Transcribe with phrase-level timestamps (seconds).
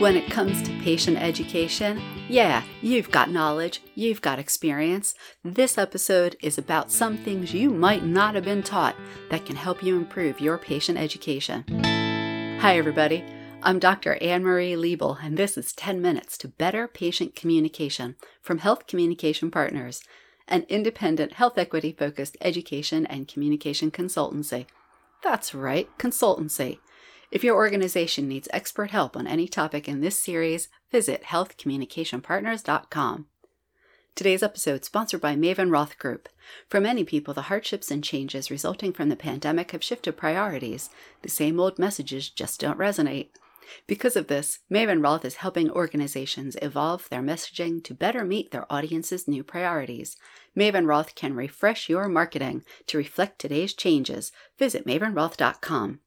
[0.00, 5.14] When it comes to patient education, yeah, you've got knowledge, you've got experience.
[5.44, 8.96] This episode is about some things you might not have been taught
[9.30, 11.64] that can help you improve your patient education.
[12.60, 13.24] Hi, everybody.
[13.62, 14.16] I'm Dr.
[14.20, 19.52] Anne Marie Liebel, and this is 10 Minutes to Better Patient Communication from Health Communication
[19.52, 20.02] Partners,
[20.48, 24.66] an independent health equity focused education and communication consultancy.
[25.22, 26.78] That's right, consultancy.
[27.30, 33.26] If your organization needs expert help on any topic in this series, visit healthcommunicationpartners.com.
[34.16, 36.28] Today's episode is sponsored by Maven Roth Group.
[36.68, 40.90] For many people, the hardships and changes resulting from the pandemic have shifted priorities.
[41.22, 43.28] The same old messages just don't resonate.
[43.86, 48.70] Because of this, Maven Roth is helping organizations evolve their messaging to better meet their
[48.70, 50.16] audience's new priorities.
[50.56, 54.32] Maven Roth can refresh your marketing to reflect today's changes.
[54.58, 56.00] Visit mavenroth.com.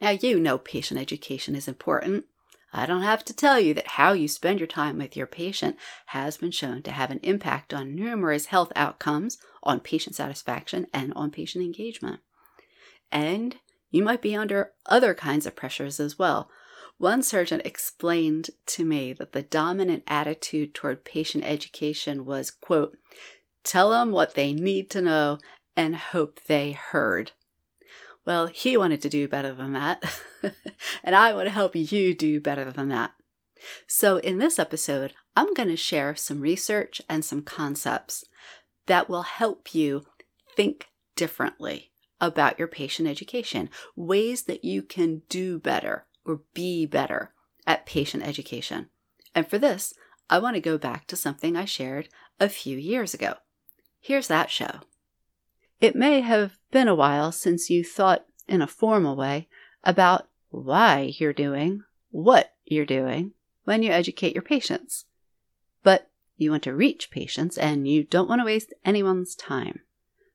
[0.00, 2.24] Now, you know patient education is important.
[2.72, 5.76] I don't have to tell you that how you spend your time with your patient
[6.06, 11.12] has been shown to have an impact on numerous health outcomes, on patient satisfaction, and
[11.14, 12.20] on patient engagement.
[13.10, 13.56] And
[13.90, 16.50] you might be under other kinds of pressures as well.
[16.96, 22.96] One surgeon explained to me that the dominant attitude toward patient education was, quote,
[23.64, 25.38] tell them what they need to know
[25.76, 27.32] and hope they heard.
[28.24, 30.02] Well, he wanted to do better than that,
[31.04, 33.12] and I want to help you do better than that.
[33.86, 38.24] So, in this episode, I'm going to share some research and some concepts
[38.86, 40.04] that will help you
[40.56, 47.32] think differently about your patient education, ways that you can do better or be better
[47.66, 48.88] at patient education.
[49.34, 49.94] And for this,
[50.30, 53.34] I want to go back to something I shared a few years ago.
[54.00, 54.80] Here's that show.
[55.82, 59.48] It may have been a while since you thought in a formal way
[59.82, 63.32] about why you're doing what you're doing
[63.64, 65.06] when you educate your patients.
[65.82, 69.80] But you want to reach patients and you don't want to waste anyone's time.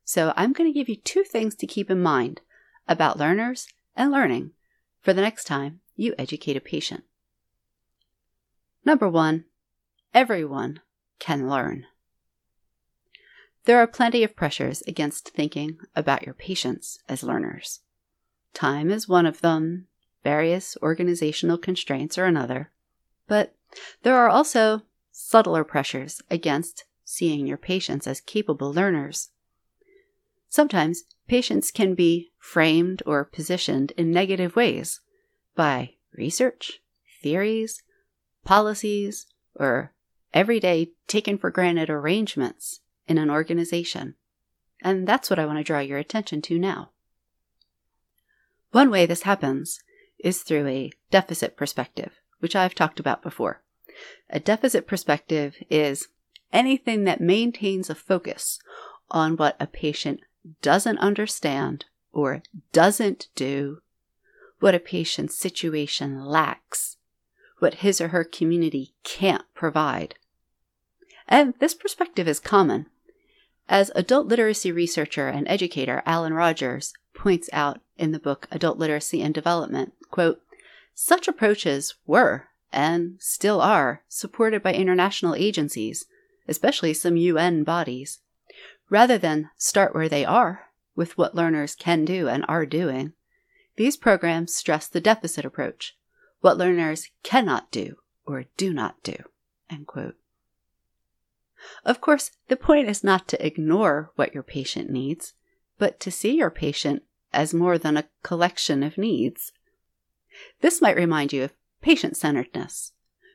[0.03, 2.41] So I'm going to give you two things to keep in mind
[2.85, 4.51] about learners and learning
[4.99, 7.05] for the next time you educate a patient.
[8.83, 9.45] Number one,
[10.13, 10.81] everyone
[11.19, 11.85] can learn.
[13.67, 17.81] There are plenty of pressures against thinking about your patients as learners.
[18.53, 19.87] Time is one of them,
[20.23, 22.71] various organizational constraints are another,
[23.27, 23.55] but
[24.03, 29.31] there are also subtler pressures against seeing your patients as capable learners.
[30.47, 35.01] Sometimes patients can be framed or positioned in negative ways
[35.55, 36.79] by research,
[37.21, 37.83] theories,
[38.45, 39.91] policies, or
[40.33, 44.15] everyday taken for granted arrangements in an organization.
[44.81, 46.91] And that's what I want to draw your attention to now.
[48.71, 49.81] One way this happens
[50.19, 53.61] is through a deficit perspective, which I've talked about before.
[54.29, 56.09] A deficit perspective is
[56.53, 58.59] anything that maintains a focus
[59.09, 60.21] on what a patient
[60.61, 62.41] doesn't understand or
[62.71, 63.81] doesn't do,
[64.59, 66.97] what a patient's situation lacks,
[67.59, 70.15] what his or her community can't provide.
[71.27, 72.87] And this perspective is common.
[73.69, 79.21] As adult literacy researcher and educator Alan Rogers points out in the book Adult Literacy
[79.21, 80.41] and Development, quote,
[80.93, 86.05] such approaches were and still are supported by international agencies,
[86.47, 88.19] especially some UN bodies.
[88.89, 93.13] Rather than start where they are with what learners can do and are doing,
[93.75, 95.95] these programs stress the deficit approach,
[96.41, 99.17] what learners cannot do or do not do.
[101.83, 105.33] Of course, the point is not to ignore what your patient needs,
[105.77, 107.03] but to see your patient
[107.33, 109.51] as more than a collection of needs.
[110.61, 112.93] This might remind you of patient centeredness,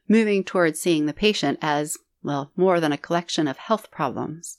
[0.09, 4.59] moving towards seeing the patient as, well, more than a collection of health problems.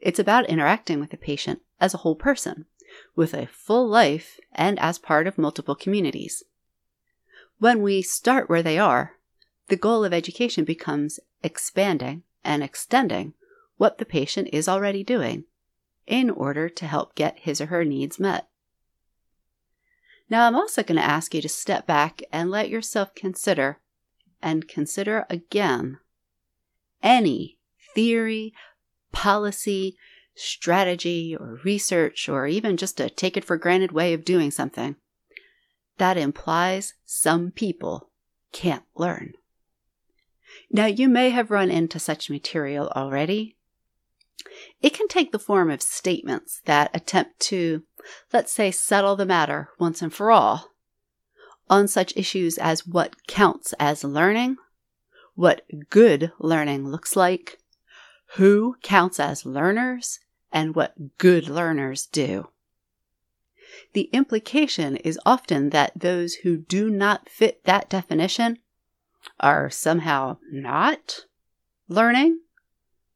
[0.00, 2.66] It's about interacting with the patient as a whole person,
[3.14, 6.44] with a full life and as part of multiple communities.
[7.58, 9.16] When we start where they are,
[9.68, 13.34] the goal of education becomes expanding and extending
[13.76, 15.44] what the patient is already doing
[16.06, 18.48] in order to help get his or her needs met.
[20.30, 23.80] Now, I'm also going to ask you to step back and let yourself consider
[24.42, 25.98] and consider again
[27.02, 27.58] any
[27.94, 28.52] theory,
[29.12, 29.96] policy,
[30.34, 34.96] strategy, or research, or even just a take it for granted way of doing something
[35.98, 38.10] that implies some people
[38.52, 39.34] can't learn.
[40.70, 43.56] Now, you may have run into such material already,
[44.80, 47.82] It can take the form of statements that attempt to,
[48.32, 50.70] let's say, settle the matter once and for all
[51.70, 54.56] on such issues as what counts as learning,
[55.34, 57.58] what good learning looks like,
[58.36, 60.20] who counts as learners,
[60.50, 62.48] and what good learners do.
[63.92, 68.58] The implication is often that those who do not fit that definition
[69.40, 71.26] are somehow not
[71.88, 72.40] learning,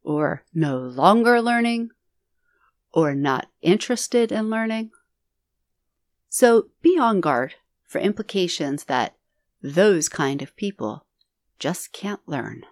[0.03, 1.91] or no longer learning,
[2.93, 4.91] or not interested in learning.
[6.29, 7.55] So be on guard
[7.87, 9.17] for implications that
[9.63, 11.07] those kind of people
[11.59, 12.63] just can't learn.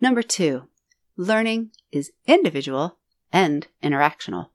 [0.00, 0.68] Number two,
[1.16, 2.98] learning is individual
[3.32, 4.48] and interactional.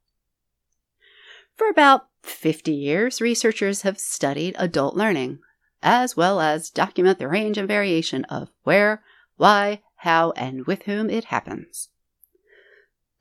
[1.56, 5.40] For about 50 years, researchers have studied adult learning,
[5.82, 9.04] as well as document the range and variation of where,
[9.38, 11.90] why, how, and with whom it happens.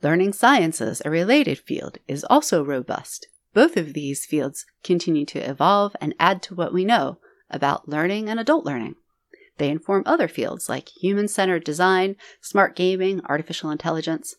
[0.03, 3.27] Learning sciences, a related field, is also robust.
[3.53, 7.19] Both of these fields continue to evolve and add to what we know
[7.51, 8.95] about learning and adult learning.
[9.57, 14.37] They inform other fields like human centered design, smart gaming, artificial intelligence.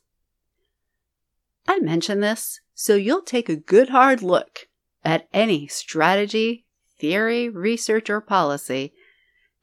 [1.68, 4.70] I mention this so you'll take a good hard look
[5.04, 6.66] at any strategy,
[7.00, 8.94] theory, research, or policy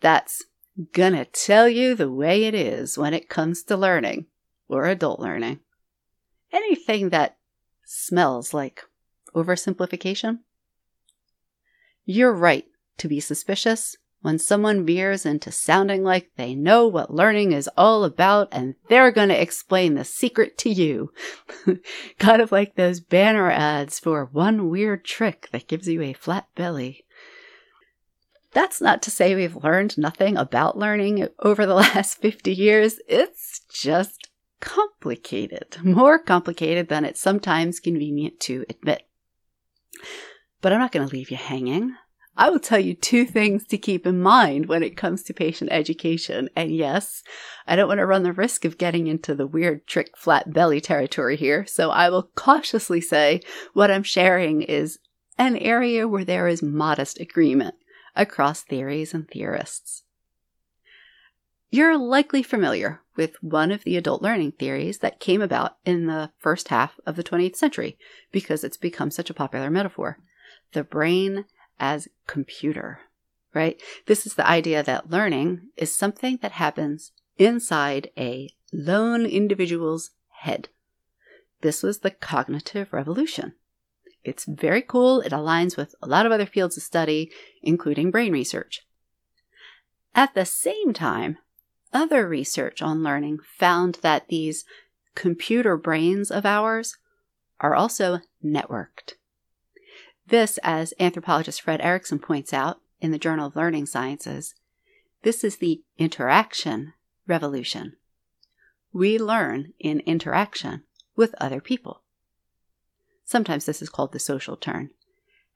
[0.00, 0.44] that's
[0.92, 4.26] gonna tell you the way it is when it comes to learning
[4.68, 5.60] or adult learning.
[6.52, 7.36] Anything that
[7.84, 8.82] smells like
[9.34, 10.40] oversimplification?
[12.04, 12.66] You're right
[12.98, 13.96] to be suspicious
[14.26, 19.12] when someone veers into sounding like they know what learning is all about and they're
[19.12, 21.12] going to explain the secret to you.
[22.18, 26.48] kind of like those banner ads for one weird trick that gives you a flat
[26.56, 27.04] belly.
[28.50, 32.98] That's not to say we've learned nothing about learning over the last 50 years.
[33.06, 34.28] It's just
[34.58, 39.06] complicated, more complicated than it's sometimes convenient to admit.
[40.60, 41.94] But I'm not going to leave you hanging.
[42.38, 45.70] I will tell you two things to keep in mind when it comes to patient
[45.72, 46.50] education.
[46.54, 47.22] And yes,
[47.66, 50.80] I don't want to run the risk of getting into the weird trick flat belly
[50.80, 53.40] territory here, so I will cautiously say
[53.72, 54.98] what I'm sharing is
[55.38, 57.74] an area where there is modest agreement
[58.14, 60.02] across theories and theorists.
[61.70, 66.30] You're likely familiar with one of the adult learning theories that came about in the
[66.38, 67.98] first half of the 20th century
[68.30, 70.18] because it's become such a popular metaphor
[70.72, 71.44] the brain
[71.78, 73.00] as computer,
[73.54, 73.80] right?
[74.06, 80.68] This is the idea that learning is something that happens inside a lone individual's head.
[81.60, 83.54] This was the cognitive revolution.
[84.24, 85.20] It's very cool.
[85.20, 87.30] It aligns with a lot of other fields of study,
[87.62, 88.82] including brain research.
[90.14, 91.38] At the same time,
[91.92, 94.64] other research on learning found that these
[95.14, 96.96] computer brains of ours
[97.60, 99.14] are also networked.
[100.28, 104.54] This, as anthropologist Fred Erickson points out in the Journal of Learning Sciences,
[105.22, 106.94] this is the interaction
[107.28, 107.96] revolution.
[108.92, 110.82] We learn in interaction
[111.14, 112.02] with other people.
[113.24, 114.90] Sometimes this is called the social turn.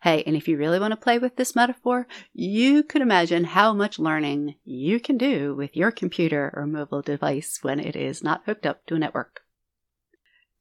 [0.03, 3.75] Hey, and if you really want to play with this metaphor, you could imagine how
[3.75, 8.43] much learning you can do with your computer or mobile device when it is not
[8.47, 9.43] hooked up to a network.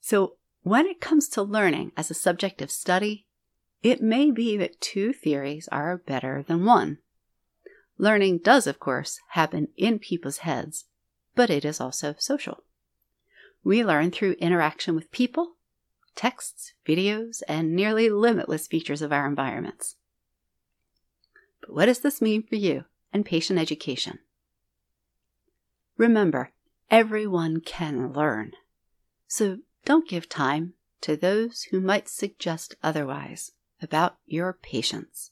[0.01, 3.27] So, when it comes to learning as a subject of study,
[3.81, 6.97] it may be that two theories are better than one.
[7.97, 10.85] Learning does, of course, happen in people's heads,
[11.35, 12.63] but it is also social.
[13.63, 15.55] We learn through interaction with people,
[16.15, 19.95] texts, videos, and nearly limitless features of our environments.
[21.61, 24.19] But what does this mean for you and patient education?
[25.97, 26.51] Remember,
[26.89, 28.53] everyone can learn.
[29.27, 35.31] So don't give time to those who might suggest otherwise about your patients.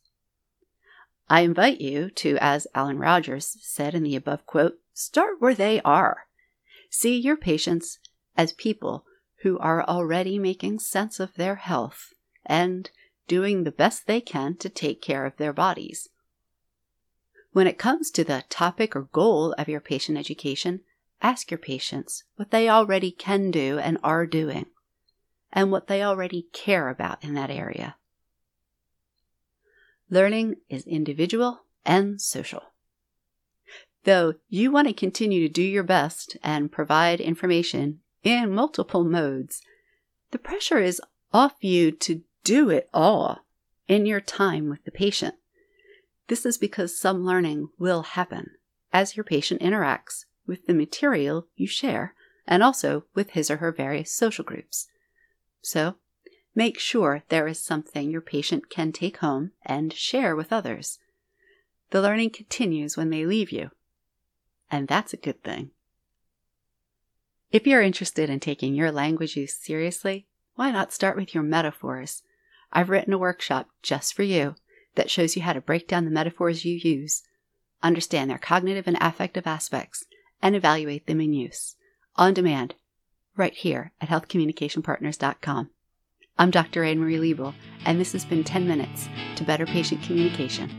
[1.29, 5.81] I invite you to, as Alan Rogers said in the above quote, start where they
[5.81, 6.27] are.
[6.89, 7.99] See your patients
[8.37, 9.05] as people
[9.41, 12.13] who are already making sense of their health
[12.45, 12.89] and
[13.27, 16.07] doing the best they can to take care of their bodies.
[17.51, 20.81] When it comes to the topic or goal of your patient education,
[21.21, 24.67] ask your patients what they already can do and are doing,
[25.51, 27.95] and what they already care about in that area.
[30.09, 32.63] Learning is individual and social.
[34.03, 39.61] Though you want to continue to do your best and provide information in multiple modes,
[40.31, 41.01] the pressure is
[41.33, 43.39] off you to do it all
[43.87, 45.35] in your time with the patient.
[46.27, 48.51] This is because some learning will happen
[48.93, 52.13] as your patient interacts with the material you share
[52.47, 54.87] and also with his or her various social groups.
[55.61, 55.95] So,
[56.57, 60.97] make sure there is something your patient can take home and share with others.
[61.91, 63.69] The learning continues when they leave you,
[64.71, 65.69] and that's a good thing.
[67.51, 72.23] If you're interested in taking your language use seriously, why not start with your metaphors?
[72.73, 74.55] I've written a workshop just for you
[74.95, 77.21] that shows you how to break down the metaphors you use,
[77.83, 80.05] understand their cognitive and affective aspects,
[80.41, 81.75] and evaluate them in use
[82.15, 82.73] on demand
[83.35, 85.69] right here at healthcommunicationpartners.com.
[86.39, 86.83] I'm Dr.
[86.83, 90.69] Anne Marie Liebel, and this has been 10 Minutes to Better Patient Communication.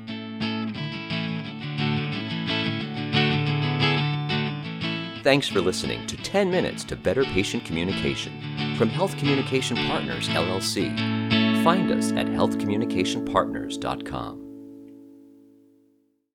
[5.24, 8.32] Thanks for listening to 10 Minutes to Better Patient Communication
[8.78, 10.94] from Health Communication Partners, LLC.
[11.64, 14.47] Find us at healthcommunicationpartners.com.